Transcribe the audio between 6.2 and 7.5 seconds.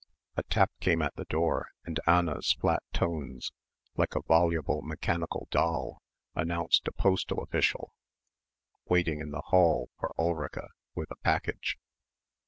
announced a postal